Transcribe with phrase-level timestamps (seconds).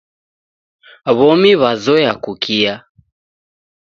[1.17, 2.73] W'omi w'azoya kukia.